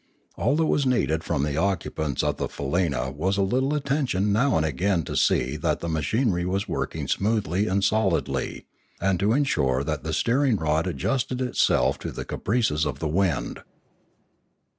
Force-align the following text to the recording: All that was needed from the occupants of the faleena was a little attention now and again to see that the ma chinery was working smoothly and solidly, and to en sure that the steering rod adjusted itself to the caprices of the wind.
All 0.35 0.55
that 0.55 0.65
was 0.65 0.87
needed 0.87 1.23
from 1.23 1.43
the 1.43 1.57
occupants 1.57 2.23
of 2.23 2.37
the 2.37 2.47
faleena 2.47 3.11
was 3.13 3.37
a 3.37 3.43
little 3.43 3.75
attention 3.75 4.33
now 4.33 4.57
and 4.57 4.65
again 4.65 5.03
to 5.03 5.15
see 5.15 5.57
that 5.57 5.79
the 5.79 5.87
ma 5.87 5.99
chinery 5.99 6.43
was 6.43 6.67
working 6.67 7.07
smoothly 7.07 7.67
and 7.67 7.83
solidly, 7.83 8.65
and 8.99 9.19
to 9.19 9.31
en 9.33 9.43
sure 9.43 9.83
that 9.83 10.03
the 10.03 10.11
steering 10.11 10.55
rod 10.55 10.87
adjusted 10.87 11.39
itself 11.39 11.99
to 11.99 12.11
the 12.11 12.25
caprices 12.25 12.83
of 12.83 12.97
the 12.97 13.07
wind. 13.07 13.59